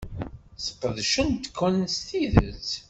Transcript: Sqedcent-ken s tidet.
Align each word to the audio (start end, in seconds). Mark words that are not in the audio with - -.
Sqedcent-ken 0.65 1.77
s 1.93 1.95
tidet. 2.07 2.69